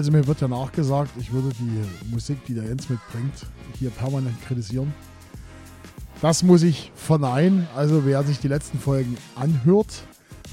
[0.00, 3.34] Also mir wird ja nachgesagt, ich würde die Musik, die der Jens mitbringt,
[3.78, 4.94] hier permanent kritisieren.
[6.22, 7.68] Das muss ich verneinen.
[7.76, 10.04] Also wer sich die letzten Folgen anhört,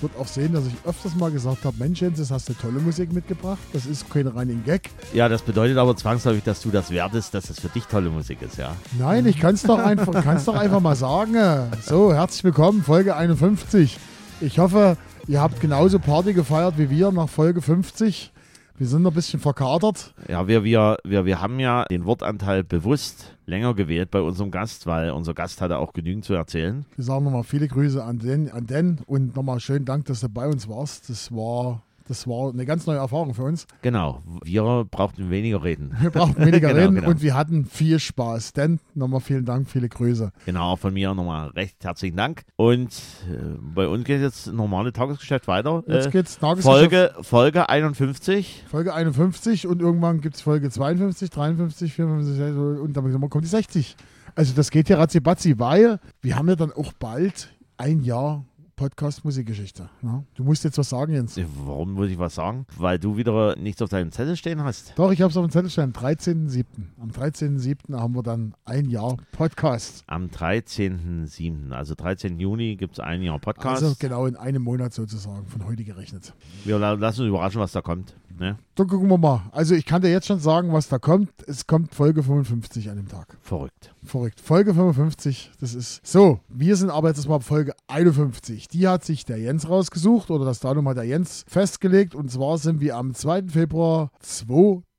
[0.02, 2.82] wird auch sehen, dass ich öfters mal gesagt habe, Mensch Jens, jetzt hast du tolle
[2.82, 3.60] Musik mitgebracht.
[3.72, 4.90] Das ist kein reiner Gag.
[5.14, 8.42] Ja, das bedeutet aber zwangsläufig, dass du das wertest, dass es für dich tolle Musik
[8.42, 8.76] ist, ja.
[9.00, 11.38] Nein, ich kann es doch, einfach, kann's doch einfach mal sagen.
[11.86, 13.98] So, herzlich willkommen, Folge 51.
[14.42, 18.34] Ich hoffe, ihr habt genauso Party gefeiert wie wir nach Folge 50.
[18.78, 20.14] Wir sind ein bisschen verkatert.
[20.28, 24.86] Ja, wir, wir, wir, wir haben ja den Wortanteil bewusst länger gewählt bei unserem Gast,
[24.86, 26.86] weil unser Gast hatte auch genügend zu erzählen.
[26.96, 30.30] Wir sagen nochmal viele Grüße an den, an den und nochmal schönen Dank, dass du
[30.30, 31.10] bei uns warst.
[31.10, 33.68] Das war das war eine ganz neue Erfahrung für uns.
[33.82, 35.96] Genau, wir brauchten weniger reden.
[36.00, 37.10] Wir brauchten weniger genau, reden genau.
[37.10, 38.54] und wir hatten viel Spaß.
[38.54, 40.32] Denn nochmal vielen Dank, viele Grüße.
[40.46, 42.44] Genau, von mir nochmal recht herzlichen Dank.
[42.56, 42.92] Und
[43.30, 45.84] äh, bei uns geht jetzt normale Tagesgeschäft weiter.
[45.88, 46.80] Jetzt äh, geht's Tagesgeschäft.
[46.80, 48.64] Folge, Folge 51.
[48.70, 53.96] Folge 51 und irgendwann gibt es Folge 52, 53, 54 und dann kommt die 60.
[54.36, 55.22] Also das geht ja ratzi
[55.58, 58.46] weil wir haben ja dann auch bald ein Jahr
[58.78, 59.90] Podcast Musikgeschichte.
[60.04, 60.24] Ja.
[60.36, 61.36] Du musst jetzt was sagen, Jens.
[61.66, 62.68] Warum muss ich was sagen?
[62.78, 64.94] Weil du wieder nichts auf deinem Zettel stehen hast.
[64.96, 65.86] Doch, ich habe es auf dem Zettel stehen.
[65.86, 66.64] Am 13.07.
[67.02, 68.00] Am 13.07.
[68.00, 70.04] haben wir dann ein Jahr Podcast.
[70.06, 72.40] Am 13.07., also 13.
[72.40, 73.82] Juni gibt es ein Jahr Podcast.
[73.82, 76.36] Also genau in einem Monat sozusagen, von heute gerechnet.
[76.64, 78.16] Wir lassen uns überraschen, was da kommt.
[78.38, 78.58] Ne?
[78.76, 79.44] Dann gucken wir mal.
[79.52, 81.30] Also ich kann dir jetzt schon sagen, was da kommt.
[81.48, 83.38] Es kommt Folge 55 an dem Tag.
[83.42, 83.94] Verrückt.
[84.04, 84.40] Verrückt.
[84.40, 86.40] Folge 55, das ist so.
[86.48, 88.68] Wir sind aber jetzt mal Folge 51.
[88.68, 92.14] Die hat sich der Jens rausgesucht oder das Datum hat der Jens festgelegt.
[92.16, 93.48] Und zwar sind wir am 2.
[93.48, 94.12] Februar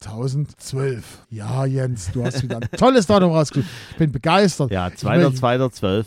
[0.00, 1.26] 2012.
[1.30, 3.68] Ja, Jens, du hast wieder ein tolles Datum rausgesucht.
[3.90, 4.70] Ich bin begeistert.
[4.70, 6.04] Ja, 2.2.12.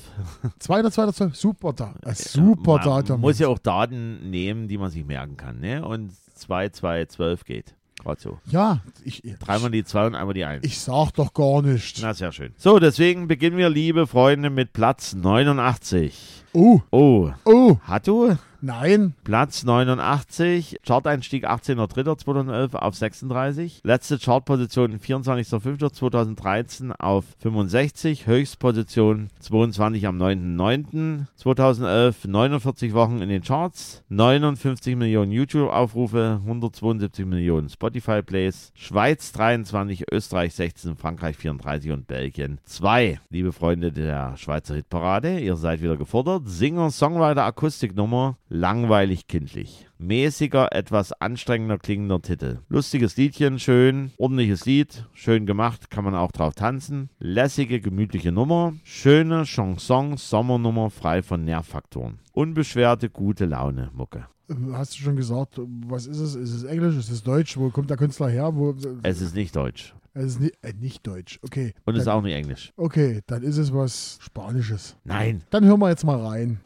[0.62, 3.16] 2.2.12, super, da, äh, super man Datum.
[3.16, 5.60] Man muss ja auch Daten nehmen, die man sich merken kann.
[5.60, 5.86] Ne?
[5.86, 7.76] Und 2-2-12 geht.
[8.00, 8.40] Gerade so.
[8.46, 9.22] Ja, ich.
[9.40, 10.66] Dreimal die 2 und einmal die 1.
[10.66, 12.02] Ich sag doch gar nichts.
[12.02, 12.54] Na, sehr schön.
[12.58, 16.46] So, deswegen beginnen wir, liebe Freunde, mit Platz 89.
[16.54, 16.80] Oh.
[16.92, 17.32] Oh.
[17.46, 17.78] Oh.
[17.84, 18.38] Hat du?
[18.64, 19.16] Nein.
[19.24, 23.82] Platz 89, Chart-Einstieg 18.03.2011 auf 36.
[23.84, 28.28] Letzte Chartposition 24.05.2013 auf 65.
[28.28, 32.28] Höchstposition 22 am 9.09.2011.
[32.28, 34.04] 49 Wochen in den Charts.
[34.10, 36.40] 59 Millionen YouTube-Aufrufe.
[36.44, 38.74] 172 Millionen Spotify-Plays.
[38.76, 43.20] Schweiz 23, Österreich 16, Frankreich 34 und Belgien 2.
[43.32, 46.44] Liebe Freunde der Schweizer Hitparade, ihr seid wieder gefordert.
[46.46, 49.88] Singer-Songwriter-Akustiknummer langweilig kindlich.
[49.98, 52.60] Mäßiger, etwas anstrengender klingender Titel.
[52.68, 57.10] Lustiges Liedchen, schön, ordentliches Lied, schön gemacht, kann man auch drauf tanzen.
[57.20, 62.20] Lässige, gemütliche Nummer, schöne Chanson, Sommernummer, frei von Nervfaktoren.
[62.34, 64.26] Unbeschwerte, gute Laune, Mucke.
[64.74, 66.36] Hast du schon gesagt, was ist es?
[66.36, 66.98] Ist es Englisch?
[66.98, 67.58] Ist es Deutsch?
[67.58, 68.54] Wo kommt der Künstler her?
[68.54, 69.94] Wo, es ist nicht Deutsch.
[70.14, 71.74] Es ist nicht, äh, nicht Deutsch, okay.
[71.86, 72.74] Und es ist auch nicht Englisch.
[72.76, 74.98] Okay, dann ist es was Spanisches.
[75.06, 75.42] Nein.
[75.52, 76.60] Dann hören wir jetzt mal rein.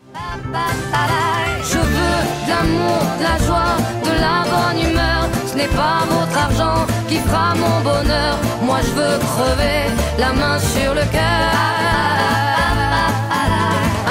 [1.67, 5.29] Je veux de l'amour, de la joie, de la bonne humeur.
[5.45, 8.37] Ce n'est pas votre argent qui fera mon bonheur.
[8.63, 11.51] Moi je veux crever la main sur le cœur.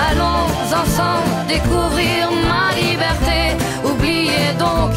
[0.08, 0.46] Allons
[0.80, 3.56] ensemble découvrir ma liberté.
[3.84, 4.92] Oubliez donc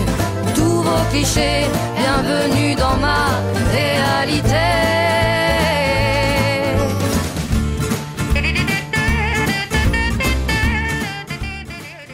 [0.56, 1.66] tous vos clichés.
[1.96, 3.42] Bienvenue dans ma
[3.72, 4.68] réalité.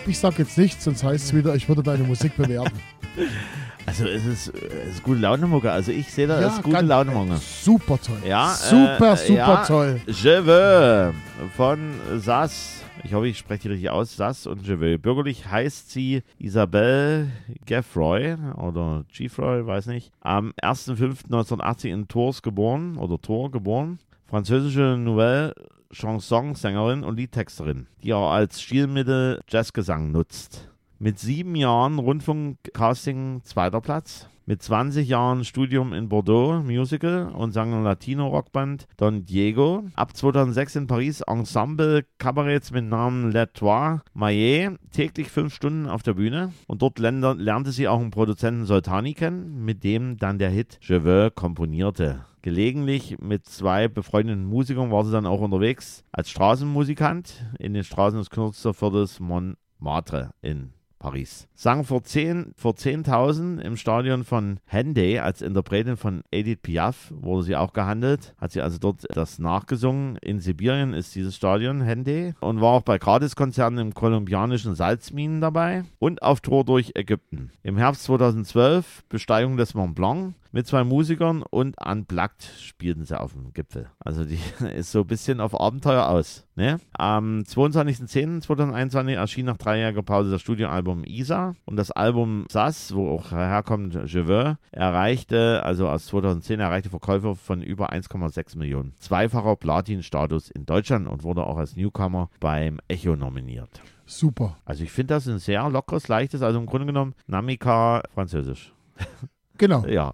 [0.06, 2.80] Ich sag jetzt nichts, sonst heißt es wieder, ich würde deine Musik bewerten.
[3.86, 4.48] Also es ist,
[4.88, 5.72] es ist gute Laune-Mucke.
[5.72, 7.36] Also ich sehe da ja, als gute Laune-Mucke.
[7.36, 8.18] Super toll.
[8.26, 10.02] Ja, super, äh, super ja, toll.
[10.08, 11.14] Je veux
[11.56, 11.78] von
[12.18, 12.83] Sass.
[13.06, 14.16] Ich hoffe, ich spreche die richtig aus.
[14.16, 14.98] Sass und Je veux.
[14.98, 17.32] Bürgerlich heißt sie Isabelle
[17.66, 20.12] Geffroy oder Geffroy, weiß nicht.
[20.22, 24.00] Am 1.5.1980 in Tours geboren oder Tours geboren.
[24.26, 25.54] Französische Nouvelle
[25.92, 30.70] Chansonsängerin und Liedtexterin, die auch als Stilmittel Jazzgesang nutzt.
[30.98, 34.30] Mit sieben Jahren Rundfunkcasting zweiter Platz.
[34.46, 39.86] Mit 20 Jahren Studium in Bordeaux, Musical und sang im Latino-Rockband Don Diego.
[39.96, 44.72] Ab 2006 in Paris Ensemble Kabaretts mit Namen Le Trois Maillet.
[44.92, 46.52] Täglich fünf Stunden auf der Bühne.
[46.68, 51.06] Und dort lernte sie auch einen Produzenten Soltani kennen, mit dem dann der Hit Je
[51.06, 52.26] veux komponierte.
[52.42, 58.20] Gelegentlich mit zwei befreundeten Musikern war sie dann auch unterwegs als Straßenmusikant in den Straßen
[58.20, 61.50] des Künstlerviertels Montmartre in Paris.
[61.54, 67.44] Sang vor 10 vor 10.000 im Stadion von Henday als Interpretin von Edith Piaf wurde
[67.44, 68.34] sie auch gehandelt.
[68.38, 70.16] Hat sie also dort das nachgesungen.
[70.22, 75.84] In Sibirien ist dieses Stadion Henday und war auch bei Gratiskonzerten im kolumbianischen Salzminen dabei
[76.00, 77.52] und auf Tour durch Ägypten.
[77.64, 83.34] Im Herbst 2012 Besteigung des Mont Blanc mit zwei Musikern und unplugged spielten sie auf
[83.34, 83.90] dem Gipfel.
[84.00, 84.40] Also die
[84.76, 86.48] ist so ein bisschen auf Abenteuer aus.
[86.56, 86.80] Ne?
[86.94, 93.32] Am 22.10.2021 erschien nach dreijähriger Pause das Studioalbum Isa und das Album Sass, wo auch
[93.32, 98.94] herkommt Je veux, erreichte, also aus 2010 erreichte Verkäufe von über 1,6 Millionen.
[99.00, 103.82] Zweifacher Platin-Status in Deutschland und wurde auch als Newcomer beim Echo nominiert.
[104.06, 104.58] Super.
[104.66, 108.72] Also ich finde das ein sehr lockeres, leichtes, also im Grunde genommen Namika französisch.
[109.64, 109.86] Genau.
[109.86, 110.14] Ja.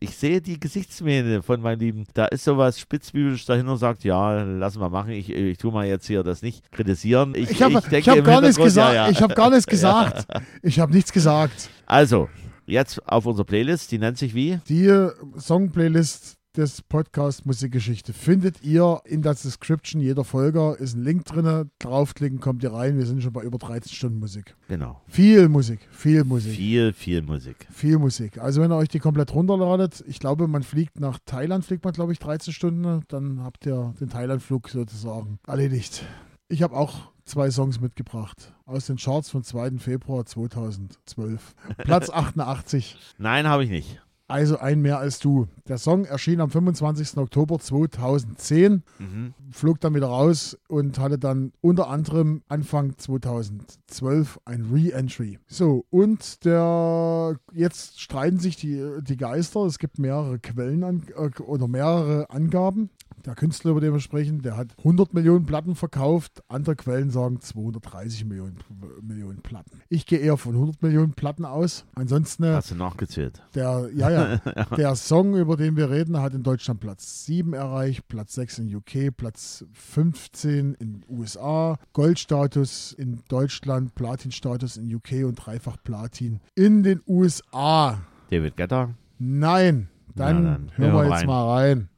[0.00, 2.04] Ich sehe die Gesichtsmähne von meinem Lieben.
[2.14, 5.10] Da ist sowas spitzbübisch dahinter und sagt, ja, lass mal machen.
[5.12, 7.32] Ich, ich tue mal jetzt hier das nicht kritisieren.
[7.36, 8.92] Ich, Ich habe hab gar nichts gesagt.
[8.92, 9.10] ja, ja.
[9.10, 10.26] Ich habe gar nichts gesagt.
[10.62, 11.70] Ich habe nichts gesagt.
[11.86, 12.28] Also,
[12.66, 14.58] jetzt auf unserer Playlist, die nennt sich wie?
[14.68, 14.92] Die
[15.38, 20.76] Song-Playlist des Podcast Musikgeschichte findet ihr in der Description jeder Folge.
[20.78, 21.70] Ist ein Link drin.
[21.80, 22.96] Draufklicken, kommt ihr rein.
[22.96, 24.54] Wir sind schon bei über 13 Stunden Musik.
[24.68, 25.00] Genau.
[25.08, 26.54] Viel Musik, viel Musik.
[26.54, 27.66] Viel, viel Musik.
[27.70, 28.38] Viel Musik.
[28.38, 31.92] Also wenn ihr euch die komplett runterladet, ich glaube, man fliegt nach Thailand, fliegt man
[31.92, 36.04] glaube ich 13 Stunden, dann habt ihr den Thailand-Flug sozusagen erledigt.
[36.48, 39.78] Ich habe auch zwei Songs mitgebracht aus den Charts vom 2.
[39.78, 41.54] Februar 2012.
[41.78, 42.96] Platz 88.
[43.18, 44.00] Nein, habe ich nicht.
[44.26, 45.48] Also ein mehr als du.
[45.68, 47.18] Der Song erschien am 25.
[47.18, 49.34] Oktober 2010, Mhm.
[49.50, 55.38] flog dann wieder raus und hatte dann unter anderem Anfang 2012 ein Re-Entry.
[55.46, 59.60] So, und der jetzt streiten sich die, die Geister.
[59.66, 62.90] Es gibt mehrere Quellen an, äh, oder mehrere Angaben.
[63.26, 66.42] Der Künstler, über den wir sprechen, der hat 100 Millionen Platten verkauft.
[66.48, 68.58] Andere Quellen sagen 230 Millionen,
[69.00, 69.80] Millionen Platten.
[69.88, 71.86] Ich gehe eher von 100 Millionen Platten aus.
[71.94, 73.40] Ansonsten äh, Hast du nachgezählt?
[73.54, 78.08] der, ja, ja, der Song, über den wir reden, hat in Deutschland Platz 7 erreicht,
[78.08, 85.34] Platz 6 in UK, Platz 15 in USA, Goldstatus in Deutschland, Platinstatus in UK und
[85.34, 88.00] dreifach Platin in den USA.
[88.30, 88.90] David Guetta?
[89.18, 91.26] Nein, dann, Na dann, hören wir wir jetzt rein.
[91.26, 91.88] mal rein.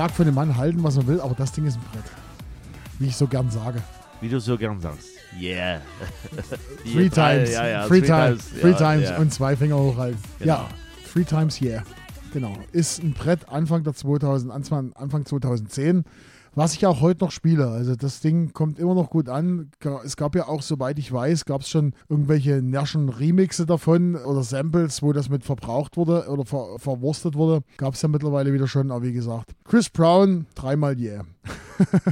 [0.00, 2.04] Mag von dem Mann halten, was man will, aber das Ding ist ein Brett.
[2.98, 3.82] Wie ich so gern sage.
[4.22, 5.08] Wie du so gern sagst.
[5.38, 5.82] Yeah.
[6.90, 10.18] Three times, Ja, ja, three, times, three ja, times und zwei Finger hochhalten.
[10.38, 10.54] Genau.
[10.54, 10.68] Ja,
[11.12, 11.82] three times yeah.
[12.32, 12.56] Genau.
[12.72, 16.04] Ist ein Brett Anfang der 2000, Anfang Anfang 2010,
[16.54, 17.68] was ich auch heute noch spiele.
[17.68, 19.70] Also das Ding kommt immer noch gut an.
[20.04, 24.42] Es gab ja auch, soweit ich weiß, gab es schon irgendwelche nerschen Remixe davon oder
[24.42, 27.62] Samples, wo das mit verbraucht wurde oder ver verwurstet wurde.
[27.76, 31.24] Gab es ja mittlerweile wieder schon, aber wie gesagt, Chris Brown, dreimal yeah.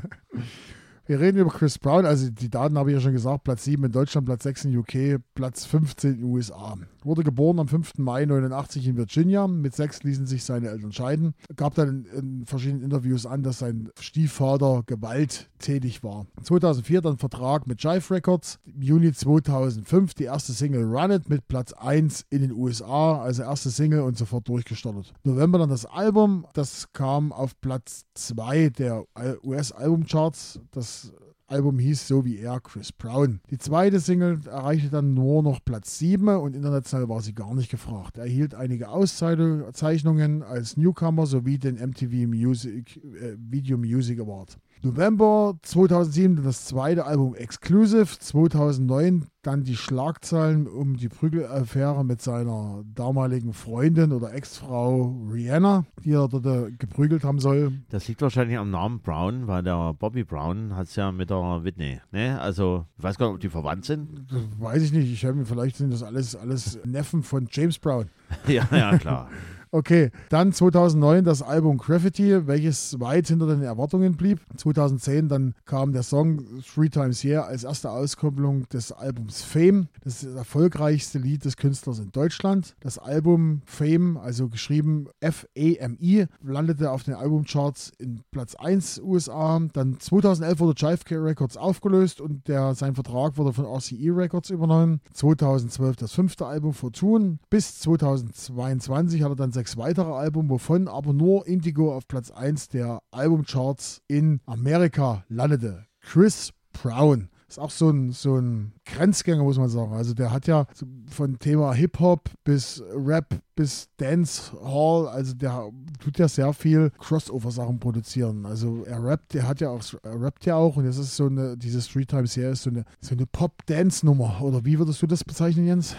[1.07, 3.83] Wir reden über Chris Brown, also die Daten habe ich ja schon gesagt, Platz 7
[3.83, 6.77] in Deutschland, Platz 6 in UK, Platz 15 in den USA.
[7.09, 7.97] Wurde geboren am 5.
[7.97, 11.33] Mai 89 in Virginia, mit 6 ließen sich seine Eltern scheiden.
[11.57, 16.27] Gab dann in, in verschiedenen Interviews an, dass sein Stiefvater gewalttätig war.
[16.43, 21.49] 2004 dann Vertrag mit Jive Records, im Juni 2005 die erste Single Run It mit
[21.49, 25.15] Platz 1 in den USA, also erste Single und sofort durchgestartet.
[25.25, 29.07] November dann das Album, das kam auf Platz 2 der
[29.43, 30.61] US-Albumcharts.
[30.73, 31.15] Das
[31.49, 33.41] Album hieß so wie er, Chris Brown.
[33.51, 37.71] Die zweite Single erreichte dann nur noch Platz 7 und international war sie gar nicht
[37.71, 38.19] gefragt.
[38.19, 44.59] Er erhielt einige Auszeichnungen als Newcomer sowie den MTV Music, äh, Video Music Award.
[44.83, 52.21] November 2007 dann das zweite Album Exclusive, 2009 dann die Schlagzeilen um die Prügelaffäre mit
[52.21, 57.73] seiner damaligen Freundin oder Ex-Frau Rihanna, die er dort äh, geprügelt haben soll.
[57.89, 61.65] Das liegt wahrscheinlich am Namen Brown, weil der Bobby Brown hat es ja mit der
[61.65, 62.01] Whitney.
[62.13, 62.41] Ne?
[62.41, 64.27] Also, ich weiß gar nicht, ob die verwandt sind.
[64.31, 67.79] Das weiß ich nicht, ich habe mir vielleicht sind das alles, alles Neffen von James
[67.79, 68.07] Brown.
[68.47, 69.29] ja, ja, klar.
[69.71, 74.41] Okay, dann 2009 das Album Graffiti, welches weit hinter den Erwartungen blieb.
[74.57, 79.89] 2010 dann kam der Song Three Times Year als erste Auskopplung des Albums Fame.
[80.05, 82.75] Das das erfolgreichste Lied des Künstlers in Deutschland.
[82.81, 89.61] Das Album Fame, also geschrieben F-A-M-I, landete auf den Albumcharts in Platz 1 USA.
[89.73, 94.51] Dann 2011 wurde Jive K Records aufgelöst und der, sein Vertrag wurde von RCE Records
[94.51, 95.01] übernommen.
[95.13, 97.39] 2012 das fünfte Album Fortune.
[97.51, 102.69] Bis 2022 hat er dann sechs weitere Alben, wovon aber nur Indigo auf Platz 1
[102.69, 105.85] der Albumcharts in Amerika landete.
[106.01, 109.95] Chris Brown ist auch so ein, so ein Grenzgänger, muss man sagen.
[109.95, 110.67] Also der hat ja
[111.11, 118.47] von Thema Hip-Hop bis Rap bis Dancehall, also der tut ja sehr viel Crossover-Sachen produzieren.
[118.47, 121.27] Also er rappt, der hat ja auch, er rappt ja auch und das ist so
[121.27, 124.41] eine, diese Street Times Serie ist so eine, so eine Pop-Dance-Nummer.
[124.41, 125.97] Oder wie würdest du das bezeichnen, Jens?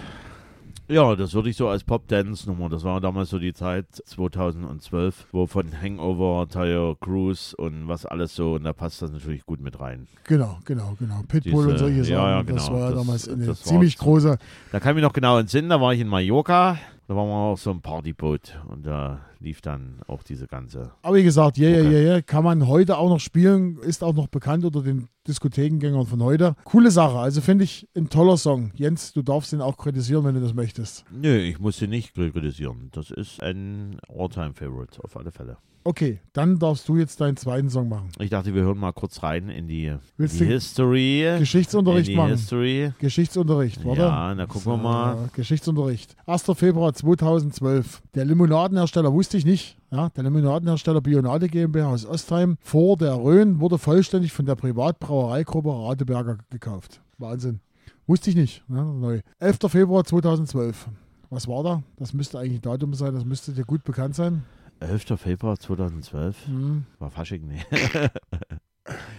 [0.92, 2.68] Ja, das würde ich so als Pop-Dance-Nummer.
[2.68, 8.36] Das war damals so die Zeit 2012, wo von Hangover, Tyre Cruise und was alles
[8.36, 10.08] so, und da passt das natürlich gut mit rein.
[10.24, 11.22] Genau, genau, genau.
[11.28, 12.48] Pitbull Diese- und solche ja, Sachen.
[12.48, 12.80] ja, Das genau.
[12.80, 14.38] war ja Das- damals eine das war ziemlich große.
[14.72, 16.78] Da kann ich mich noch genau entsinnen, da war ich in Mallorca,
[17.08, 20.92] da waren wir auf so einem Partyboot und da lief dann auch diese ganze.
[21.02, 24.14] Aber wie gesagt, ja, ja, ja, ja, kann man heute auch noch spielen, ist auch
[24.14, 26.56] noch bekannt unter den Diskothekengängern von heute.
[26.64, 28.72] Coole Sache, also finde ich ein toller Song.
[28.76, 31.06] Jens, du darfst den auch kritisieren, wenn du das möchtest.
[31.12, 32.90] Nö, ich muss sie nicht kritisieren.
[32.92, 35.58] Das ist ein All-Time-Favorite, auf alle Fälle.
[35.86, 38.10] Okay, dann darfst du jetzt deinen zweiten Song machen.
[38.20, 41.26] Ich dachte, wir hören mal kurz rein in die, Willst die History.
[41.40, 42.32] Geschichtsunterricht in die machen?
[42.32, 42.92] History.
[43.00, 44.02] Geschichtsunterricht, warte.
[44.02, 45.30] Ja, na gucken wir mal.
[45.34, 46.18] Geschichtsunterricht.
[46.28, 46.44] 1.
[46.56, 48.02] Februar 2012.
[48.14, 49.78] Der Limonadenhersteller wusste ich nicht.
[49.92, 55.70] Ja, der Limonadenhersteller Bionade GmbH aus Ostheim vor der Rhön wurde vollständig von der Privatbrauereigruppe
[55.70, 57.02] Radeberger gekauft.
[57.18, 57.60] Wahnsinn.
[58.08, 58.64] Wusste ich nicht.
[58.70, 59.22] Ja, neu.
[59.40, 59.58] 11.
[59.68, 60.88] Februar 2012.
[61.30, 61.84] Was war da?
[61.98, 64.44] Das müsste eigentlich ein Datum sein, das müsste dir gut bekannt sein.
[64.80, 65.20] 11.
[65.20, 66.48] Februar 2012.
[66.48, 66.86] Hm.
[67.00, 67.62] War Fasching, nee.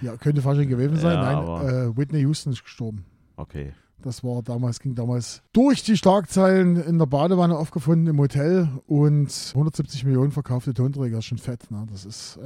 [0.00, 1.14] Ja, könnte fast schon gewesen sein.
[1.14, 3.04] Ja, Nein, äh, Whitney Houston ist gestorben.
[3.36, 3.72] Okay.
[4.02, 9.30] Das war damals, ging damals durch die Schlagzeilen in der Badewanne aufgefunden im Hotel und
[9.54, 11.70] 170 Millionen verkaufte Tonträger, ist schon fett.
[11.70, 11.86] Ne?
[11.90, 12.38] Das ist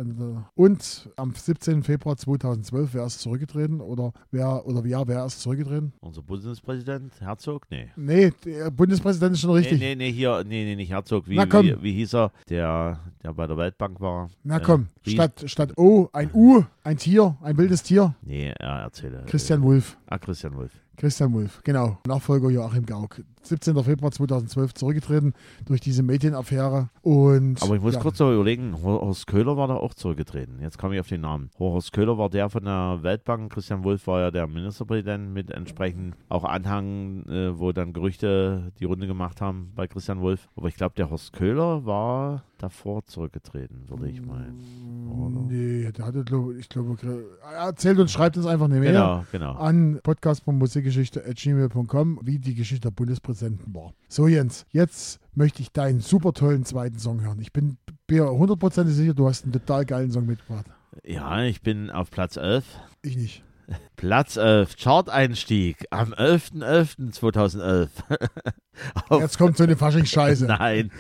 [0.55, 1.83] und am 17.
[1.83, 5.93] Februar 2012, wer ist zurückgetreten oder wer oder ja, wer ist zurückgetreten?
[6.01, 7.67] Unser Bundespräsident, Herzog?
[7.71, 7.89] Nee.
[7.97, 9.79] Nee, der Bundespräsident ist schon richtig.
[9.79, 11.29] Nee, nee, nee, hier, nee, nee, nicht Herzog.
[11.29, 11.67] Wie, Na komm.
[11.67, 12.33] wie, wie hieß er?
[12.49, 14.29] Der, der bei der Weltbank war.
[14.43, 18.15] Na Äh, komm, wie- statt, statt O ein U, ein Tier, ein wildes Tier.
[18.23, 19.25] Nee, er erzähle.
[19.27, 19.97] Christian Wulff.
[20.07, 20.73] Ah, Christian Wolf.
[20.97, 21.99] Christian Wulff, genau.
[22.07, 23.21] Nachfolger Joachim Gauck.
[23.47, 23.83] 17.
[23.85, 25.35] Februar 2012 zurückgetreten
[25.67, 26.89] durch diese Medienaffäre.
[27.03, 30.59] Und Aber ich muss ja, kurz noch überlegen, Hor- Horst Köhler war da auch zurückgetreten.
[30.61, 31.51] Jetzt komme ich auf den Namen.
[31.59, 36.15] Horst Köhler war der von der Weltbank, Christian Wolf war ja der Ministerpräsident mit entsprechend
[36.29, 40.49] auch Anhang, äh, wo dann Gerüchte die Runde gemacht haben bei Christian Wolf.
[40.57, 45.09] Aber ich glaube, der Horst Köhler war davor zurückgetreten, würde ich meinen.
[45.11, 45.41] Oder?
[45.53, 46.97] Nee, der hatte, glaub, ich glaube,
[47.43, 49.53] er erzählt und schreibt uns einfach eine Mail Genau, genau.
[49.53, 52.95] an podcast.musikgeschichte.gmail.com, wie die Geschichte der
[53.35, 53.95] Bundespräsidenten war.
[54.09, 57.41] So, Jens, jetzt möchte ich deinen super tollen zweiten Song hören.
[57.41, 57.77] Ich bin
[58.09, 60.67] mir hundertprozentig sicher, du hast einen total geilen Song mitgebracht.
[61.05, 62.65] Ja, ich bin auf Platz 11.
[63.03, 63.43] Ich nicht.
[63.97, 67.89] Platz 11, Chart-Einstieg am 11.11.2011.
[69.09, 70.47] Auf- Jetzt kommt so eine Fasching-Scheiße.
[70.49, 70.91] Nein,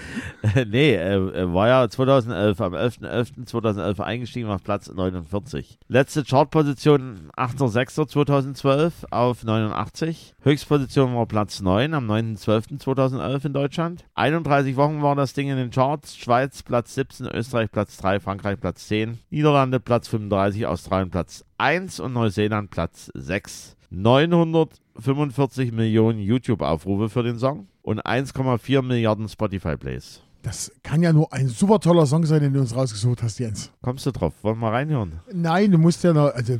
[0.68, 5.78] nee, er, er war ja 2011, am 11.11.2011 eingestiegen auf Platz 49.
[5.88, 10.34] Letzte Chartposition 8.06.2012 auf 89.
[10.42, 14.04] Höchstposition war Platz 9 am 9.12.2011 in Deutschland.
[14.14, 16.16] 31 Wochen war das Ding in den Charts.
[16.16, 22.00] Schweiz Platz 17, Österreich Platz 3, Frankreich Platz 10, Niederlande Platz 35, Australien Platz 1
[22.00, 23.76] und Neuseeland Platz 6.
[23.90, 30.20] 945 Millionen YouTube-Aufrufe für den Song und 1,4 Milliarden Spotify-Plays.
[30.42, 33.72] Das kann ja nur ein super toller Song sein, den du uns rausgesucht hast, Jens.
[33.80, 34.34] Kommst du drauf?
[34.42, 35.20] Wollen wir mal reinhören?
[35.32, 36.58] Nein, du musst ja noch, also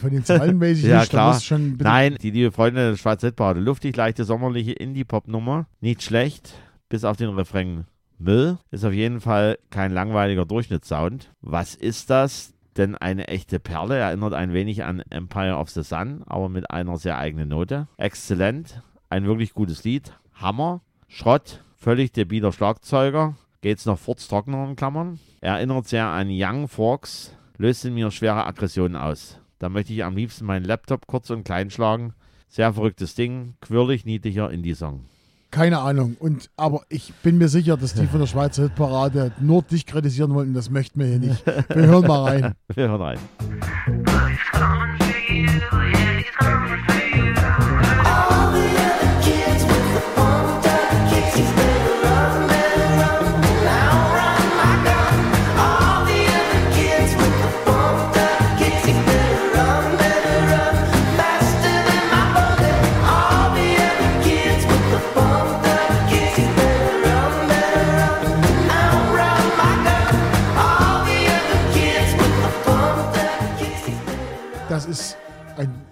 [0.00, 1.38] von den Zahlen weiß ich Ja, nicht, klar.
[1.40, 3.60] schon Nein, die liebe Freunde der Schweizer Hitparade.
[3.60, 5.66] Luftig, leichte, sommerliche Indie-Pop-Nummer.
[5.80, 6.54] Nicht schlecht,
[6.88, 7.84] bis auf den Refrain
[8.18, 8.56] Müll.
[8.70, 11.30] Ist auf jeden Fall kein langweiliger Durchschnittssound.
[11.42, 12.54] Was ist das?
[12.78, 16.96] Denn eine echte Perle erinnert ein wenig an Empire of the Sun, aber mit einer
[16.96, 17.88] sehr eigenen Note.
[17.96, 20.12] Exzellent, ein wirklich gutes Lied.
[20.34, 23.34] Hammer, Schrott, völlig debiler Schlagzeuger.
[23.62, 25.18] Geht's noch furztrockener in Klammern.
[25.40, 29.40] Erinnert sehr an Young Forks, löst in mir schwere Aggressionen aus.
[29.58, 32.14] Da möchte ich am liebsten meinen Laptop kurz und klein schlagen.
[32.46, 35.04] Sehr verrücktes Ding, quirlig, niedlicher Indie-Song.
[35.50, 36.16] Keine Ahnung.
[36.20, 40.34] Und, aber ich bin mir sicher, dass die von der Schweizer Hitparade nur dich kritisieren
[40.34, 40.52] wollten.
[40.52, 41.46] Das möchten wir hier nicht.
[41.46, 42.54] Wir hören mal rein.
[42.74, 43.18] Wir hören rein.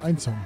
[0.07, 0.39] Ein Song.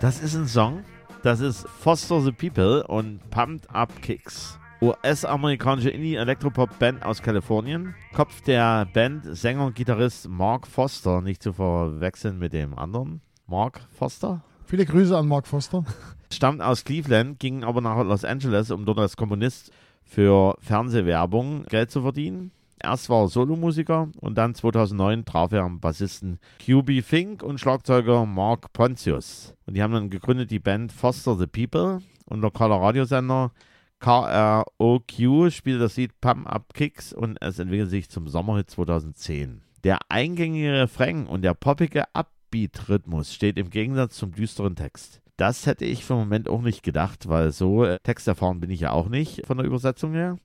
[0.00, 0.84] Das ist ein Song,
[1.24, 4.56] das ist Foster the People und Pumped Up Kicks.
[4.80, 7.96] US-amerikanische Indie-Elektropop-Band aus Kalifornien.
[8.14, 13.20] Kopf der Band Sänger und Gitarrist Mark Foster, nicht zu verwechseln mit dem anderen.
[13.48, 14.44] Mark Foster?
[14.64, 15.84] Viele Grüße an Mark Foster.
[16.32, 19.72] Stammt aus Cleveland, ging aber nach Los Angeles, um dort als Komponist
[20.04, 22.52] für Fernsehwerbung Geld zu verdienen.
[22.82, 28.24] Erst war er Solomusiker und dann 2009 traf er am Bassisten QB Fink und Schlagzeuger
[28.26, 29.54] Mark Pontius.
[29.66, 33.52] Und die haben dann gegründet die Band Foster the People und lokaler Radiosender
[34.00, 39.60] KROQ spielte das Lied Pump Up Kicks und es entwickelte sich zum Sommerhit 2010.
[39.84, 45.20] Der eingängige Refrain und der poppige Upbeat-Rhythmus steht im Gegensatz zum düsteren Text.
[45.36, 48.80] Das hätte ich für den Moment auch nicht gedacht, weil so äh, texterfahren bin ich
[48.80, 50.36] ja auch nicht von der Übersetzung her.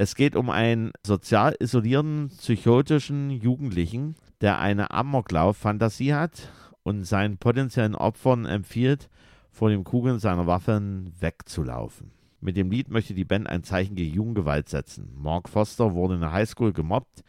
[0.00, 6.50] Es geht um einen sozial isolierten, psychotischen Jugendlichen, der eine Amoklauf-Fantasie hat
[6.82, 9.10] und seinen potenziellen Opfern empfiehlt,
[9.50, 12.12] vor den Kugeln seiner Waffen wegzulaufen.
[12.40, 15.12] Mit dem Lied möchte die Band ein Zeichen gegen Jugendgewalt setzen.
[15.18, 17.22] Mark Foster wurde in der Highschool gemobbt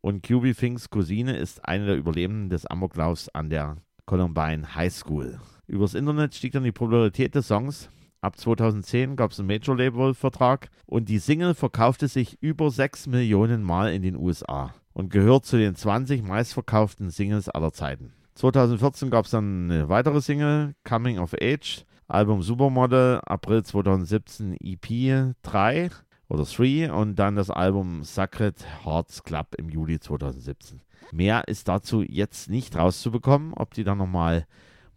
[0.00, 5.40] und QB Finks Cousine ist eine der Überlebenden des Amoklaufs an der Columbine High School.
[5.66, 7.90] Übers Internet stieg dann die Popularität des Songs.
[8.22, 13.92] Ab 2010 gab es einen Major-Label-Vertrag und die Single verkaufte sich über 6 Millionen Mal
[13.92, 18.12] in den USA und gehört zu den 20 meistverkauften Singles aller Zeiten.
[18.36, 25.34] 2014 gab es dann eine weitere Single, Coming of Age, Album Supermodel, April 2017 EP
[25.42, 25.90] 3
[26.28, 30.80] oder 3 und dann das Album Sacred Hearts Club im Juli 2017.
[31.10, 34.46] Mehr ist dazu jetzt nicht rauszubekommen, ob die dann nochmal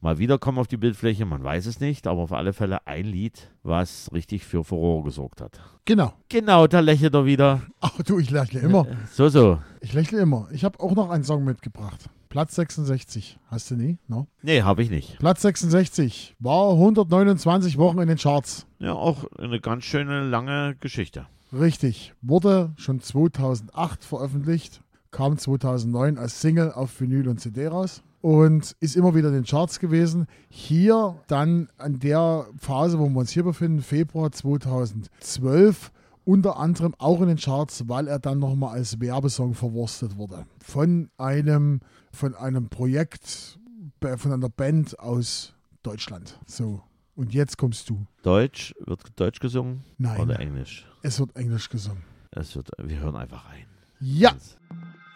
[0.06, 3.50] mal wiederkommen auf die Bildfläche, man weiß es nicht, aber auf alle Fälle ein Lied,
[3.64, 5.60] was richtig für Furore gesorgt hat.
[5.86, 6.14] Genau.
[6.30, 7.64] Genau, da lächelt er wieder.
[7.82, 8.86] Ach du, ich lächle immer.
[9.12, 9.60] So, so.
[9.82, 10.48] Ich lächle immer.
[10.52, 12.08] Ich habe auch noch einen Song mitgebracht.
[12.30, 13.40] Platz 66.
[13.48, 13.98] Hast du nie?
[14.08, 14.28] No?
[14.44, 15.18] Nee, habe ich nicht.
[15.18, 18.68] Platz 66 war 129 Wochen in den Charts.
[18.78, 21.26] Ja, auch eine ganz schöne lange Geschichte.
[21.52, 22.14] Richtig.
[22.22, 24.82] Wurde schon 2008 veröffentlicht,
[25.16, 29.44] kam 2009 als Single auf Vinyl und CD raus und ist immer wieder in den
[29.46, 30.28] Charts gewesen.
[30.50, 35.94] Hier dann an der Phase, wo wir uns hier befinden, Februar 2012,
[36.26, 40.46] unter anderem auch in den Charts, weil er dann nochmal als Werbesong verwurstet wurde.
[40.62, 41.80] Von einem,
[42.12, 43.58] von einem Projekt,
[44.02, 46.38] von einer Band aus Deutschland.
[46.46, 46.82] So.
[47.16, 48.06] Und jetzt kommst du.
[48.22, 50.20] Deutsch, wird Deutsch gesungen Nein.
[50.20, 50.86] oder Englisch?
[51.04, 52.04] Es wird Englisch gesungen.
[52.32, 53.66] Es wird, wir hören einfach rein.
[54.02, 54.36] Ja.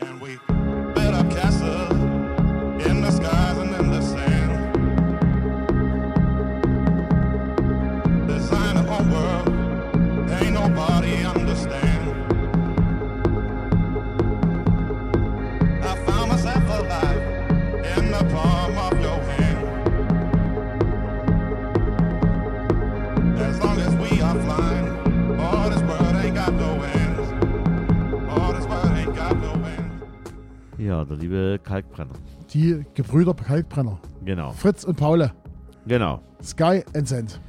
[0.02, 0.40] And we
[0.94, 1.92] built up castles
[2.86, 4.78] in the skies and in the sand.
[8.28, 9.50] Design a world,
[10.42, 11.99] ain't nobody understand.
[30.80, 32.14] Ja, der liebe Kalkbrenner.
[32.54, 34.00] Die Gebrüder Kalkbrenner.
[34.24, 35.34] Genau, Fritz und Paule.
[35.86, 36.22] genau.
[36.42, 37.42] Sky and Sand.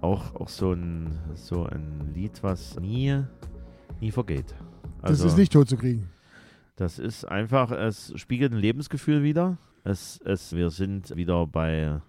[0.00, 3.20] Auch, auch so, ein, so ein Lied, was nie,
[4.00, 4.54] nie vergeht.
[5.00, 6.08] Das Also, ist nicht tot zu kriegen.
[6.76, 9.58] Das ist einfach, es spiegelt ein Lebensgefühl wieder.
[9.84, 12.00] Es, es, wir sind wieder bei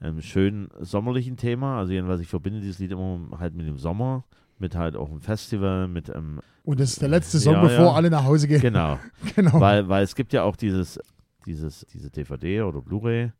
[0.00, 1.78] einem schönen sommerlichen Thema.
[1.78, 4.24] Also jedenfalls, ich verbinde dieses Lied immer halt mit dem Sommer,
[4.60, 7.86] mit halt auch einem Festival, mit einem, Und das ist der letzte Song, Ja, bevor
[7.86, 7.92] ja.
[7.92, 8.60] alle nach Hause gehen.
[8.60, 8.98] genau.
[9.34, 9.60] genau.
[9.60, 11.00] weil, weil es gibt ja auch dieses,
[11.46, 13.32] dieses, diese DVD oder Blu-ray,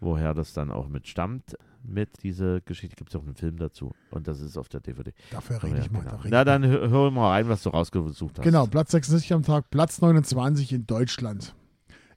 [0.00, 1.56] woher das dann auch mit stammt.
[1.84, 3.90] Mit dieser Geschichte gibt es auch einen Film dazu.
[4.12, 5.12] Und das ist auf der DVD.
[5.32, 6.00] Dafür rede ja, ich mal.
[6.04, 6.12] genau.
[6.22, 8.44] da Na, dann hör, hör mal rein, was du rausgesucht hast.
[8.44, 11.56] Genau, Platz 66 am Tag, Platz 29 in Deutschland.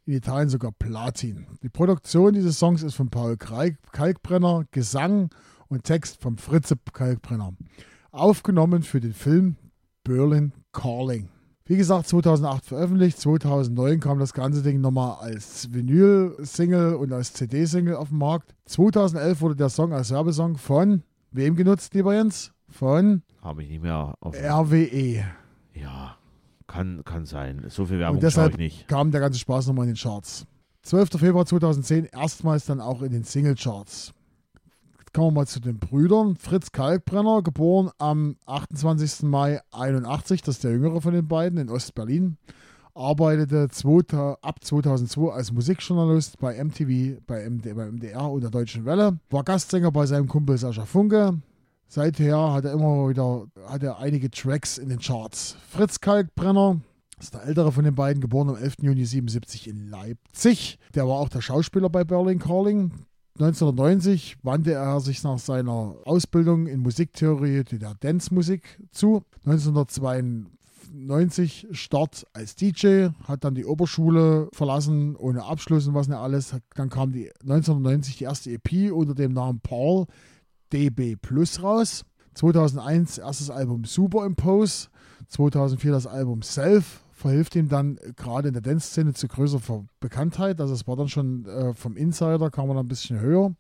[0.06, 1.48] In Italien sogar Platin.
[1.64, 5.32] Die Produktion dieses Songs ist von Paul Kalk Kalkbrenner, Gesang
[5.68, 7.54] und Text von Fritze Kalkbrenner.
[8.16, 9.58] Aufgenommen für den Film
[10.06, 11.28] Berlin Calling.
[11.66, 17.98] Wie gesagt, 2008 veröffentlicht, 2009 kam das ganze Ding nochmal als Vinyl-Single und als CD-Single
[17.98, 18.56] auf den Markt.
[18.68, 22.54] 2011 wurde der Song als Werbesong von wem genutzt, lieber Jens?
[22.70, 24.34] Von Habe ich nicht mehr auf.
[24.34, 25.26] RWE.
[25.74, 26.16] Ja,
[26.68, 27.66] kann, kann sein.
[27.68, 28.88] So viel Werbung Und deshalb ich nicht.
[28.88, 30.46] kam der ganze Spaß nochmal in den Charts.
[30.84, 31.20] 12.
[31.20, 34.14] Februar 2010 erstmals dann auch in den Singlecharts.
[35.16, 36.36] Kommen wir mal zu den Brüdern.
[36.36, 39.24] Fritz Kalkbrenner, geboren am 28.
[39.24, 42.36] Mai 81, das ist der jüngere von den beiden, in Ostberlin.
[42.94, 48.84] Arbeitete 2000 ab 2002 als Musikjournalist bei MTV, bei, MD, bei MDR und der Deutschen
[48.84, 49.18] Welle.
[49.30, 51.40] War Gastsänger bei seinem Kumpel Sascha Funke.
[51.88, 55.56] Seither hat er immer wieder hat er einige Tracks in den Charts.
[55.70, 56.82] Fritz Kalkbrenner
[57.22, 58.80] ist der ältere von den beiden, geboren am 11.
[58.82, 60.78] Juni 77 in Leipzig.
[60.94, 62.92] Der war auch der Schauspieler bei Berlin Calling.
[63.38, 69.26] 1990 wandte er sich nach seiner Ausbildung in Musiktheorie der Dance-Musik zu.
[69.46, 76.56] 1992 Start als DJ, hat dann die Oberschule verlassen, ohne Abschluss und was nicht alles.
[76.76, 80.06] Dann kam die 1990 die erste EP unter dem Namen Paul
[80.72, 82.06] DB Plus raus.
[82.36, 84.88] 2001 erstes Album Superimpose.
[85.28, 90.62] 2004 das Album Self verhilft ihm dann äh, gerade in der Dance-Szene zu größerer Bekanntheit.
[90.62, 93.56] Also es war dann schon äh, vom Insider, kam man ein bisschen höher.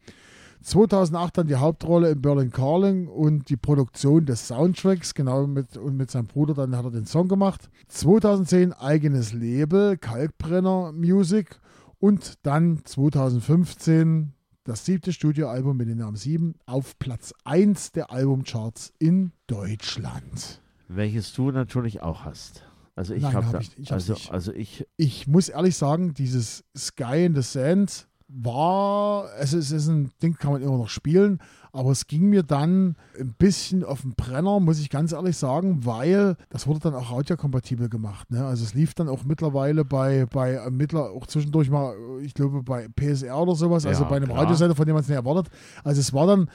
[0.61, 5.97] 2008 dann die Hauptrolle in Berlin Calling und die Produktion des Soundtracks, genau mit, und
[5.97, 7.71] mit seinem Bruder, dann hat er den Song gemacht.
[7.87, 11.59] 2010 eigenes Label, Kalkbrenner Music
[11.99, 18.93] und dann 2015 das siebte Studioalbum mit dem Namen 7 auf Platz 1 der Albumcharts
[18.99, 20.61] in Deutschland.
[20.87, 22.63] Welches du natürlich auch hast.
[22.95, 24.31] Also ich habe hab ich- ich also, nicht.
[24.31, 29.83] also ich, ich muss ehrlich sagen, dieses Sky in the Sand war, es ist, es
[29.83, 31.39] ist ein Ding, kann man immer noch spielen,
[31.75, 35.85] aber es ging mir dann ein bisschen auf den Brenner, muss ich ganz ehrlich sagen,
[35.85, 38.31] weil das wurde dann auch radiokompatibel gemacht.
[38.31, 38.45] Ne?
[38.45, 42.63] Also es lief dann auch mittlerweile bei, bei äh, mittler, auch zwischendurch mal, ich glaube,
[42.63, 44.39] bei PSR oder sowas, also Ja, bei einem klar.
[44.43, 45.51] Radiosender, von dem man es nicht erwartet.
[45.83, 46.49] Also es war dann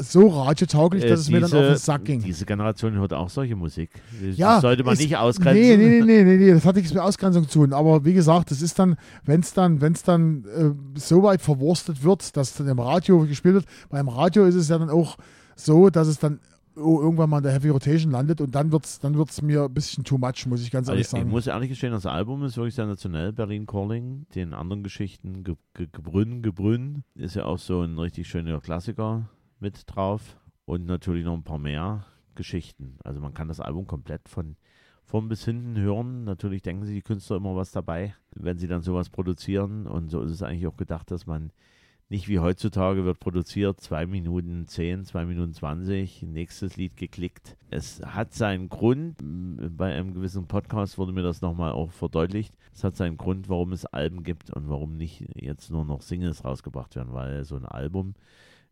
[0.00, 2.20] so radiotauglich, dass äh, es mir dann auf den Sack ging.
[2.22, 3.90] diese Generation hört auch solche Musik.
[4.20, 5.62] Das Ja, sollte man es- nicht ausgrenzen.
[5.62, 7.72] Nee, nee, nee, nee, nee, nee, das hat nichts mit Ausgrenzung zu tun.
[7.72, 11.40] Aber wie gesagt, das ist dann, wenn es dann, wenn es dann äh, so weit
[11.42, 13.66] verwurstet wird, dass dann im Radio gespielt wird.
[13.88, 15.16] Beim Radio ist es ja dann auch
[15.56, 16.40] so, dass es dann
[16.74, 19.74] irgendwann mal in der Heavy Rotation landet und dann wird es dann wird's mir ein
[19.74, 21.30] bisschen too much, muss ich ganz Also ehrlich ich, ich sagen.
[21.30, 23.32] muss ehrlich gestehen, das Album ist wirklich sensationell.
[23.32, 28.26] Berlin Calling, den anderen Geschichten, Ge Ge Gebrünn, Gebrünn, ist ja auch so ein richtig
[28.28, 29.28] schöner Klassiker
[29.60, 30.38] mit drauf.
[30.64, 32.96] Und natürlich noch ein paar mehr Geschichten.
[33.04, 34.56] Also man kann das Album komplett von
[35.04, 36.24] vorn bis hinten hören.
[36.24, 39.86] Natürlich denken sich die Künstler immer was dabei, wenn sie dann sowas produzieren.
[39.86, 41.50] Und so ist es eigentlich auch gedacht, dass man
[42.12, 47.56] nicht wie heutzutage wird produziert, 2 Minuten 10, 2 Minuten 20, nächstes Lied geklickt.
[47.70, 52.84] Es hat seinen Grund, bei einem gewissen Podcast wurde mir das nochmal auch verdeutlicht, es
[52.84, 56.96] hat seinen Grund, warum es Alben gibt und warum nicht jetzt nur noch Singles rausgebracht
[56.96, 58.12] werden, weil so ein Album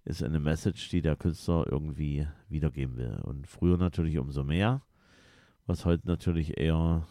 [0.04, 3.20] ist eine Message, die der Künstler irgendwie wiedergeben will.
[3.22, 4.82] Und früher natürlich umso mehr,
[5.64, 7.06] was heute natürlich eher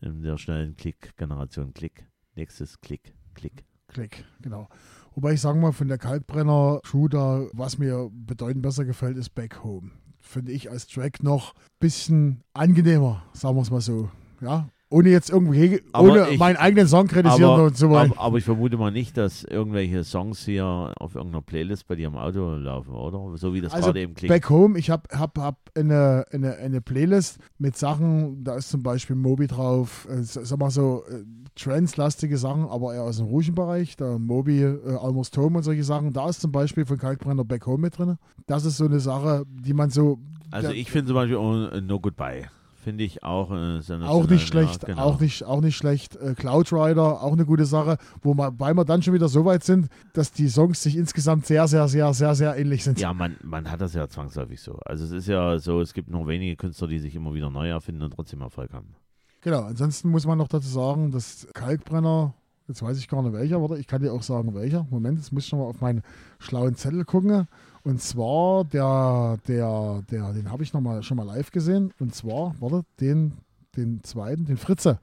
[0.00, 3.64] in der schnellen Klick-Generation Klick, nächstes Klick, Klick.
[3.86, 4.68] Klick, genau.
[5.14, 9.62] Wobei ich sagen mal, von der Kalkbrenner Shooter, was mir bedeutend besser gefällt, ist Back
[9.64, 9.90] Home.
[10.20, 14.10] Finde ich als Track noch ein bisschen angenehmer, sagen wir es mal so.
[14.40, 18.12] Ja, ohne jetzt irgendwie, ohne ich- meinen eigenen Song kritisieren aber, und so weiter.
[18.12, 22.08] aber, aber ich vermute mal nicht, dass irgendwelche Songs hier auf irgendeiner Playlist bei dir
[22.08, 23.36] im Auto laufen, oder?
[23.38, 24.28] So wie das Also gerade eben klingt.
[24.32, 28.82] Back Home, ich habe hab, hab eine, eine, eine Playlist mit Sachen, da ist zum
[28.82, 31.22] Beispiel Moby drauf, äh, sag mal so äh,
[31.54, 35.84] Trance-lastige Sachen, aber eher aus dem ruhigen Bereich, da Moby, äh, Almost Home und solche
[35.84, 38.16] Sachen, da ist zum Beispiel von Kalkbrenner Back Home mit drin.
[38.46, 40.18] Das ist so eine Sache, die man so
[40.50, 42.48] also der- ich finde zum Beispiel auch, äh, No Goodbye.
[42.82, 45.02] Finde ich auch äh, auch nicht schlecht, Ja, genau.
[45.02, 46.16] auch nicht, auch nicht schlecht.
[46.16, 49.44] Äh, Cloud Rider, auch eine gute Sache, wo man, weil wir dann schon wieder so
[49.44, 52.98] weit sind, dass die Songs sich insgesamt sehr, sehr, sehr, sehr, sehr ähnlich sind.
[52.98, 54.78] Ja, man, man hat das ja zwangsläufig so.
[54.86, 57.68] Also es ist ja so, es gibt nur wenige Künstler, die sich immer wieder neu
[57.68, 58.94] erfinden und trotzdem Erfolg haben.
[59.42, 62.32] Genau, ansonsten muss man noch dazu sagen, dass Kalkbrenner,
[62.66, 64.86] jetzt weiß ich gar nicht welcher, warte, ich kann dir auch sagen welcher.
[64.90, 66.02] Moment, jetzt muss ich schon mal auf meinen
[66.38, 67.46] schlauen Zettel gucken.
[67.82, 71.92] Und zwar der, der, der, den habe ich noch mal, schon mal live gesehen.
[71.98, 73.32] Und zwar, warte, den,
[73.76, 75.00] den zweiten, den Fritze.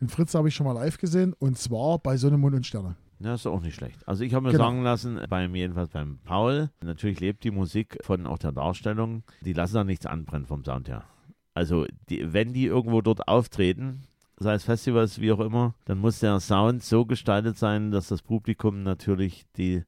[0.00, 1.34] Den Fritze habe ich schon mal live gesehen.
[1.38, 2.94] Und zwar bei Sonne, Mond und Sterne.
[3.18, 4.06] Ja, ist auch nicht schlecht.
[4.08, 4.64] Also ich habe mir Genau.
[4.64, 9.24] sagen lassen, beim jedenfalls beim Paul, natürlich lebt die Musik von auch der Darstellung.
[9.42, 11.04] Die lassen da nichts anbrennen vom Sound her.
[11.52, 14.04] Also die, wenn die irgendwo dort auftreten,
[14.38, 18.22] sei es Festivals, wie auch immer, dann muss der Sound so gestaltet sein, dass das
[18.22, 19.82] Publikum natürlich die,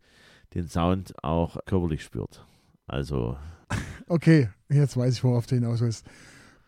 [0.55, 2.45] den Sound auch körperlich spürt.
[2.87, 3.37] Also
[4.09, 6.07] Okay, jetzt weiß ich, worauf du hinaus willst.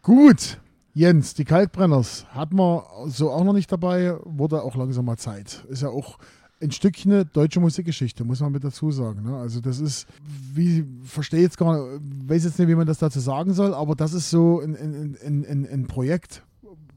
[0.03, 0.61] Gut,
[0.93, 5.65] Jens, die Kalkbrenners hatten wir so auch noch nicht dabei, wurde auch langsam mal Zeit.
[5.69, 6.19] Ist ja auch
[6.63, 9.23] ein Stückchen eine deutsche Musikgeschichte, muss man mit dazu sagen.
[9.25, 9.37] Ne?
[9.37, 10.07] Also das ist,
[10.55, 13.95] wie, verstehe jetzt gar nicht, weiß jetzt nicht, wie man das dazu sagen soll, aber
[13.95, 16.43] das ist so ein, ein, ein, ein, Projekt,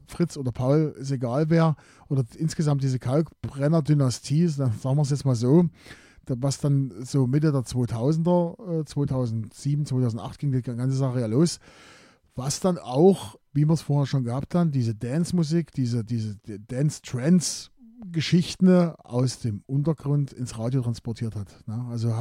[0.06, 1.76] Fritz oder Paul, ist egal wer,
[2.08, 5.68] oder insgesamt diese Kalkbrenner-Dynastie, sagen wir es jetzt mal so,
[6.38, 11.58] was dann so Mitte der 2000er, äh, 2007, 2008 ging die ganze Sache ja los,
[12.34, 18.68] was dann auch, wie wir es vorher schon gehabt haben, diese Dance-Musik, diese, diese Dance-Trance-Geschichten
[18.96, 21.48] aus dem Untergrund ins Radio transportiert hat.
[21.66, 21.84] Ne?
[21.90, 22.14] Also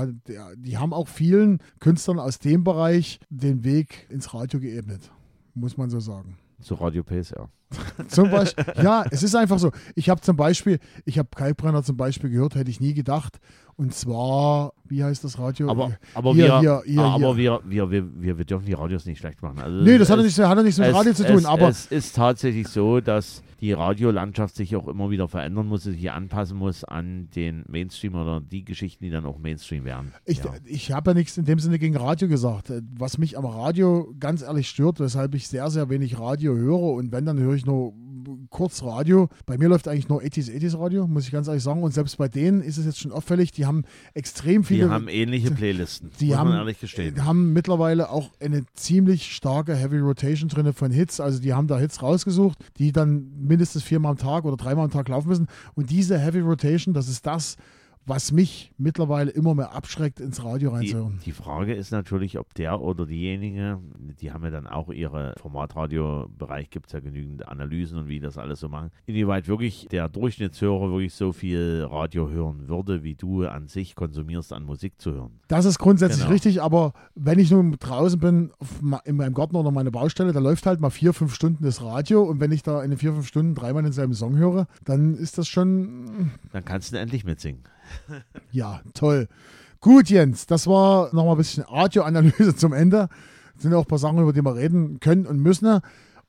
[0.56, 5.12] die haben auch vielen Künstlern aus dem Bereich den Weg ins Radio geebnet,
[5.54, 6.40] muss man so sagen.
[6.62, 7.48] zu Radio PSR.
[8.08, 9.72] Zum Beispiel, ja, es ist einfach so.
[9.96, 13.40] Ich habe zum Beispiel, ich habe Kalkbrenner zum Beispiel gehört, hätte ich nie gedacht.
[13.80, 15.70] Und zwar, wie heißt das Radio?
[15.70, 17.62] Aber, aber, Hier, wir, hier, hier, aber hier.
[17.64, 19.60] Wir, wir, wir, wir, wir dürfen die Radios nicht schlecht machen.
[19.60, 21.86] Also nee, das hat ja nichts, hat mit es, Radio zu tun, es, aber es
[21.86, 26.84] ist tatsächlich so, dass die Radiolandschaft sich auch immer wieder verändern muss, sich anpassen muss
[26.84, 30.12] an den Mainstream oder die Geschichten, die dann auch Mainstream werden.
[30.26, 30.56] Ich, ja.
[30.66, 32.74] ich habe ja nichts in dem Sinne gegen Radio gesagt.
[32.98, 37.12] Was mich am Radio ganz ehrlich stört, weshalb ich sehr, sehr wenig Radio höre und
[37.12, 37.94] wenn, dann höre ich nur
[38.50, 39.30] kurz Radio.
[39.46, 41.84] Bei mir läuft eigentlich nur 80s, 80s Radio, muss ich ganz ehrlich sagen.
[41.84, 44.90] Und selbst bei denen ist es jetzt schon auffällig, die haben extrem die viele.
[44.90, 47.16] haben ähnliche Playlisten, die muss haben, man ehrlich gestehen.
[47.16, 51.20] äh, haben mittlerweile auch eine ziemlich starke Heavy Rotation drin von Hits.
[51.20, 54.92] Also die haben da Hits rausgesucht, die dann mindestens viermal am Tag oder dreimal am
[54.92, 55.48] Tag laufen müssen.
[55.76, 57.58] Und diese Heavy Rotation, das ist das,
[58.08, 61.20] was mich mittlerweile immer mehr abschreckt, ins Radio Die, reinzuhören.
[61.26, 63.80] die Frage ist natürlich, ob der oder diejenige,
[64.22, 68.38] die haben ja dann auch ihre Formatradio-Bereich, gibt es ja genügend Analysen und wie das
[68.38, 73.46] alles so machen, inwieweit wirklich der Durchschnittshörer wirklich so viel Radio hören würde, wie du
[73.46, 75.40] an sich konsumierst, an Musik zu hören.
[75.48, 76.32] Das ist grundsätzlich Genau.
[76.32, 78.52] richtig, aber wenn ich nun draußen bin,
[79.06, 82.24] in meinem Garten oder meiner Baustelle, da läuft halt mal vier, fünf Stunden das Radio
[82.24, 85.38] und wenn ich da in den vier, fünf Stunden dreimal denselben Song höre, dann ist
[85.38, 87.62] das schon, Dann kannst du endlich mitsingen.
[88.52, 89.28] Ja, toll.
[89.80, 93.10] Gut, Jens, das war nochmal ein bisschen Radioanalyse zum Ende.
[93.54, 95.82] Das sind ja auch ein paar Sachen, über die wir reden können und müssen.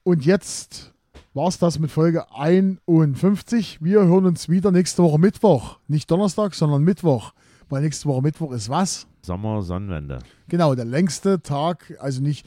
[0.03, 0.93] Und jetzt
[1.35, 3.83] war es das mit Folge 51.
[3.83, 5.79] Wir hören uns wieder nächste Woche Mittwoch.
[5.89, 7.33] Nicht Donnerstag, sondern Mittwoch.
[7.69, 9.07] Weil nächste Woche Mittwoch ist was?
[9.23, 10.21] Sommer, Sonnenwende.
[10.49, 12.47] Genau, der längste Tag, also nicht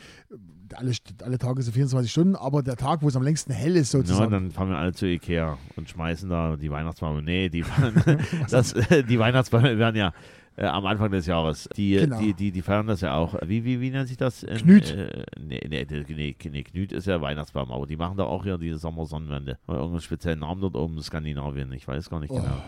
[0.77, 0.91] alle,
[1.23, 3.99] alle Tage sind 24 Stunden, aber der Tag, wo es am längsten hell ist, Ja,
[3.99, 4.31] sozusagen.
[4.31, 7.21] dann fahren wir alle zu Ikea und schmeißen da die Weihnachtsbäume.
[7.21, 7.63] Nee, die,
[8.49, 10.13] das, die Weihnachtsbäume werden ja
[10.57, 11.69] äh, am Anfang des Jahres.
[11.77, 12.19] Die, Genau.
[12.19, 13.35] die, die, die feiern das ja auch.
[13.45, 14.45] Wie, wie, wie nennt sich das?
[14.45, 14.91] Knüt.
[14.91, 18.57] Äh, nee, nee, nee, nee, Knüt ist ja Weihnachtsbaum, aber die machen da auch hier
[18.57, 19.57] diese Sommersonnenwende.
[19.67, 21.71] Oder irgendeinen speziellen Namen dort oben in Skandinavien.
[21.73, 22.35] Ich weiß gar nicht Oh.
[22.35, 22.61] genau.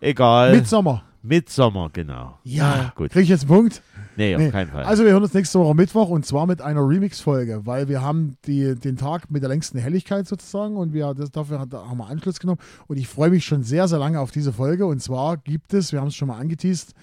[0.00, 0.56] Egal.
[0.56, 1.02] Mitsommer.
[1.22, 2.38] Midsommer, genau.
[2.44, 3.10] Ja, gut.
[3.10, 3.82] Kriege ich jetzt einen Punkt?
[4.16, 4.50] Nee, auf Nee.
[4.50, 4.84] keinen Fall.
[4.84, 8.36] Also wir hören uns nächste Woche Mittwoch und zwar mit einer Remix-Folge, weil wir haben
[8.46, 12.06] die, den Tag mit der längsten Helligkeit sozusagen und wir, das, dafür hat, haben wir
[12.06, 15.36] Anschluss genommen und ich freue mich schon sehr, sehr lange auf diese Folge und zwar
[15.36, 16.94] gibt es, wir haben es schon mal angeteased,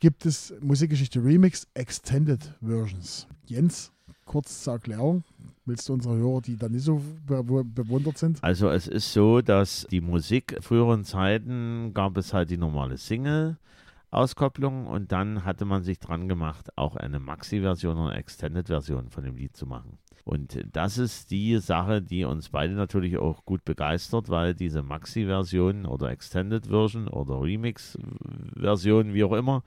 [0.00, 3.26] gibt es Musikgeschichte Remix Extended Versions.
[3.46, 3.92] Jens,
[4.24, 5.24] kurz zur Erklärung.
[5.66, 8.42] Willst du unsere Hörer, die da nicht so be be bewundert sind?
[8.42, 13.56] Also es ist so, dass die Musik früheren Zeiten gab es halt die normale Single.
[14.10, 19.36] Auskopplung und dann hatte man sich dran gemacht, auch eine Maxi-Version oder Extended-Version von dem
[19.36, 19.98] Lied zu machen.
[20.24, 25.84] Und das ist die Sache, die uns beide natürlich auch gut begeistert, weil diese Maxi-Version
[25.84, 29.62] oder Extended-Version oder Remix-Version, wie auch immer,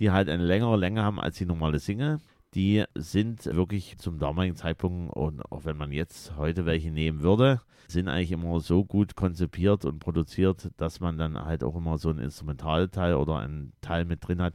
[0.00, 2.18] die halt eine längere Länge haben als die normale Single.
[2.54, 7.62] Die sind wirklich zum damaligen Zeitpunkt, und auch wenn man jetzt heute welche nehmen würde,
[7.88, 12.10] sind eigentlich immer so gut konzipiert und produziert, dass man dann halt auch immer so
[12.10, 14.54] einen Instrumentalteil oder einen Teil mit drin hat,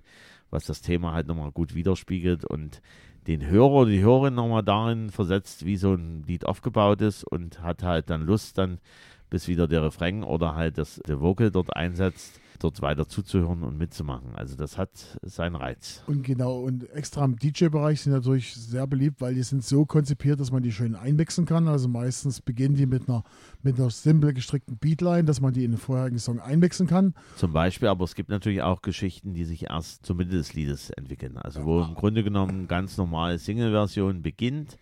[0.49, 2.81] was das Thema halt nochmal gut widerspiegelt und
[3.25, 7.62] den Hörer oder die Hörerin nochmal darin versetzt, wie so ein Lied aufgebaut ist und
[7.62, 8.79] hat halt dann Lust dann,
[9.29, 13.78] bis wieder der Refrain oder halt das der Vocal dort einsetzt, dort weiter zuzuhören und
[13.78, 14.36] mitzumachen.
[14.36, 14.89] Also das hat
[15.22, 16.04] seinen Reiz.
[16.08, 20.39] Und genau, und extra im DJ-Bereich sind natürlich sehr beliebt, weil die sind so konzipiert,
[20.39, 21.67] dass man die schön einmixen kann.
[21.67, 23.24] Also meistens beginnen die mit einer,
[23.63, 27.13] mit einer simpel gestrickten Beatline, dass man die in den vorherigen Song einmixen kann.
[27.36, 30.89] Zum Beispiel, aber es gibt natürlich auch Geschichten, die sich erst zur Mitte des Liedes
[30.91, 31.38] entwickeln.
[31.38, 34.78] Also wo im Grunde genommen ganz normale Single-Version beginnt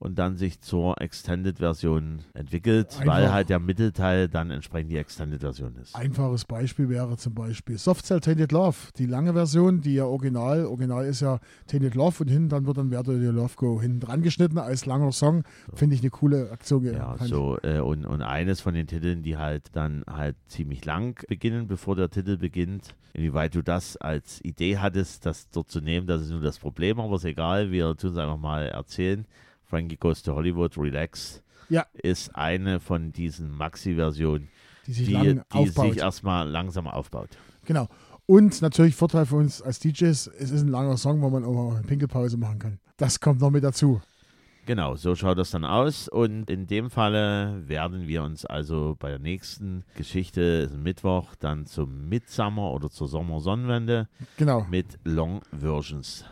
[0.00, 3.32] und dann sich zur Extended-Version entwickelt, weil Einfach.
[3.32, 5.96] halt der Mittelteil dann entsprechend die Extended-Version ist.
[5.96, 10.66] Einfaches Beispiel wäre zum Beispiel Soft Cell Tainted Love, die lange Version, die ja original,
[10.66, 14.00] original ist ja Tainted Love und hinten dann wird dann Do Your Love Go hinten
[14.00, 15.42] dran geschnitten als langer Song.
[15.74, 16.84] Finde ich eine coole Aktion.
[16.84, 21.20] Ja, so äh, und, und eines von den Titeln, die halt dann halt ziemlich lang
[21.28, 22.94] beginnen, bevor der Titel beginnt.
[23.14, 27.00] Inwieweit du das als Idee hattest, das dort zu nehmen, das ist nur das Problem,
[27.00, 29.26] aber ist egal, wir tun es einfach mal erzählen.
[29.68, 31.86] Frankie Goes to Hollywood, Relax, Ja.
[31.92, 34.48] ist eine von diesen Maxi-Versionen,
[34.86, 37.30] die sich die, die sich erstmal langsam aufbaut.
[37.64, 37.88] Genau.
[38.26, 41.74] Und natürlich Vorteil für uns als DJs, es ist ein langer Song, wo man auch
[41.74, 42.78] eine Pinkelpause machen kann.
[42.96, 44.00] Das kommt noch mit dazu.
[44.66, 46.08] Genau, so schaut das dann aus.
[46.08, 51.34] Und in dem Falle werden wir uns also bei der nächsten Geschichte, ist ein Mittwoch,
[51.38, 54.66] dann zum Midsummer oder zur Sommersonnenwende Genau.
[54.70, 56.26] mit Long Versions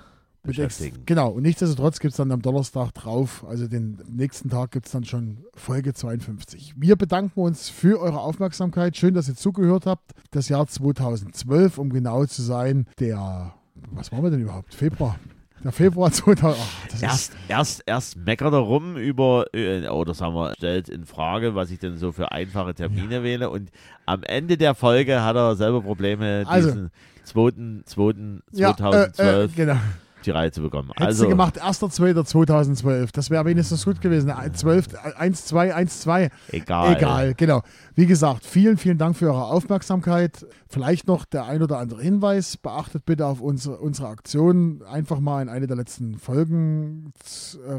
[0.47, 1.03] Mit ex- beschäftigen.
[1.07, 1.29] genau.
[1.31, 5.05] Und nichtsdestotrotz gibt es dann am Donnerstag drauf, also den nächsten Tag gibt es dann
[5.05, 6.75] schon Folge 52.
[6.77, 8.97] Wir bedanken uns für eure Aufmerksamkeit.
[8.97, 10.13] Schön, dass ihr zugehört habt.
[10.31, 13.55] Das Jahr 2012, um genau zu sein, der,
[13.93, 14.75] was waren wir denn überhaupt?
[14.75, 15.17] Februar.
[15.65, 16.57] Der Februar 2000.
[16.95, 21.55] Ach, Erst, erst, erst meckert er rum über, äh, oder sagen wir, stellt in Frage,
[21.55, 23.51] was ich denn so für einfache Termine wähle.
[23.51, 23.71] Und
[24.05, 26.91] am Ende der Folge hat er selber Probleme, Also- diesen
[27.25, 29.81] zweiten, zweiten ist, ja, 2012 Äh, äh, genau.
[30.27, 30.89] Die Reihe zu bekommen.
[30.91, 33.11] Hättest also, du gemacht, 1.2.2012.
[33.12, 34.33] Das wäre wenigstens gut gewesen.
[34.53, 36.31] 12, 1, 2, 1, 2.
[36.53, 36.97] egal.
[36.97, 37.62] Egal, genau.
[37.95, 40.47] Wie gesagt, vielen, vielen Dank für eure Aufmerksamkeit.
[40.69, 42.57] Vielleicht noch der ein oder andere Hinweis.
[42.57, 44.83] Beachtet bitte auf unsere, unsere Aktion.
[44.83, 47.12] Einfach mal in eine der letzten Folgen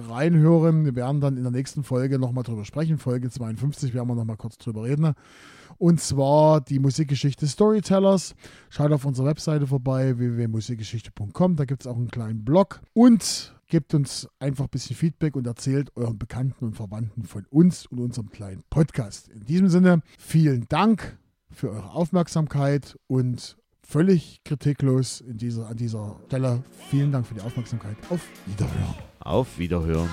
[0.10, 0.86] reinhören.
[0.86, 2.97] Wir werden dann in der nächsten Folge nochmal drüber sprechen.
[2.97, 5.13] Folge 52 werden wir nochmal kurz drüber reden.
[5.77, 8.36] Und zwar die Musikgeschichte Storytellers.
[8.69, 11.56] Schaut auf unserer Webseite vorbei, www.musikgeschichte.com.
[11.56, 12.82] Da gibt es auch einen kleinen Blog.
[12.93, 17.86] Und gebt uns einfach ein bisschen Feedback und erzählt euren Bekannten und Verwandten von uns
[17.86, 19.27] und unserem kleinen Podcast.
[19.30, 21.17] In diesem Sinne, vielen Dank
[21.51, 26.63] für eure Aufmerksamkeit und völlig kritiklos in dieser, an dieser Stelle.
[26.89, 27.95] Vielen Dank für die Aufmerksamkeit.
[28.10, 28.95] Auf Wiederhören.
[29.19, 30.10] Auf Wiederhören.